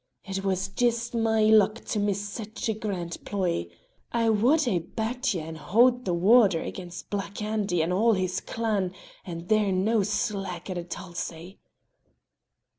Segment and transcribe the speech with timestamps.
[0.25, 3.67] "It was jist my luck to miss sic a grand ploy.
[4.11, 8.39] I wad hae backed ye to haud the water against Black Andy and all his
[8.41, 8.93] clan,
[9.25, 11.59] and they're no' slack at a tulzie."